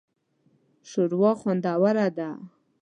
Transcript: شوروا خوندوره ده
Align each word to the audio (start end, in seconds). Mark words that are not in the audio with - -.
شوروا 0.89 1.31
خوندوره 1.41 2.07
ده 2.17 2.29